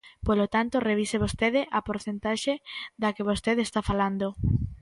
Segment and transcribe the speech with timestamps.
[0.27, 2.53] Polo tanto, revise vostede a porcentaxe
[3.01, 4.27] da que vostede está falando.